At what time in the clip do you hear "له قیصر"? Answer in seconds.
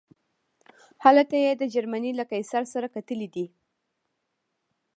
2.19-2.63